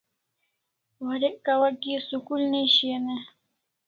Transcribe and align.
Warek 1.05 1.35
kawa 1.45 1.69
kia 1.81 1.99
school 2.07 2.43
ne 2.51 2.61
shian 2.75 3.05
e? 3.15 3.17